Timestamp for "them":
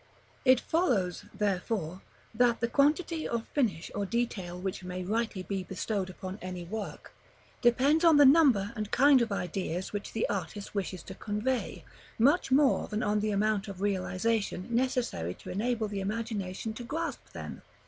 17.33-17.61